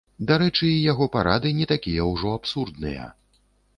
Дарэчы, 0.29 0.69
і 0.69 0.79
яго 0.91 1.07
парады 1.15 1.51
не 1.59 1.67
такія 1.73 2.09
ўжо 2.13 2.33
абсурдныя. 2.39 3.05